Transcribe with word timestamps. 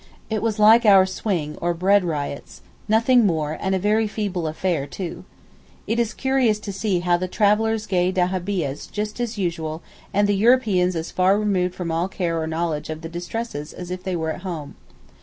It 0.31 0.41
was 0.41 0.57
like 0.57 0.83
our 0.83 1.05
Swing, 1.05 1.59
or 1.61 1.75
bread 1.75 2.03
riots, 2.03 2.61
nothing 2.87 3.23
more 3.23 3.55
and 3.61 3.75
a 3.75 3.77
very 3.77 4.07
feeble 4.07 4.47
affair 4.47 4.87
too. 4.87 5.25
It 5.85 5.99
is 5.99 6.15
curious 6.15 6.57
to 6.61 6.73
see 6.73 6.99
the 7.01 7.27
travellers' 7.27 7.85
gay 7.85 8.11
dahabiehs 8.11 8.91
just 8.91 9.19
as 9.19 9.37
usual 9.37 9.83
and 10.11 10.27
the 10.27 10.33
Europeans 10.33 10.95
as 10.95 11.11
far 11.11 11.37
removed 11.37 11.75
from 11.75 11.91
all 11.91 12.07
care 12.07 12.41
or 12.41 12.47
knowledge 12.47 12.89
of 12.89 13.01
the 13.01 13.09
distresses 13.09 13.73
as 13.73 13.91
if 13.91 14.01
they 14.01 14.15
were 14.15 14.31
at 14.31 14.41
home. 14.41 14.73